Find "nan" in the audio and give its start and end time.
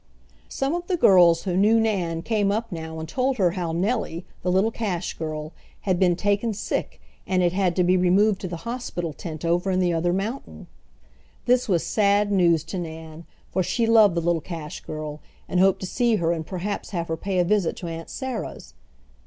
1.79-2.23, 12.79-13.27